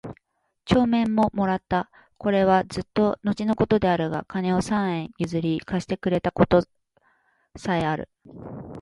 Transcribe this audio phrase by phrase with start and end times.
[0.65, 1.91] 帳面も貰つた。
[2.17, 6.63] 是はずつと後の事であるが金を三円許り借してくれた事
[7.55, 8.09] さへある。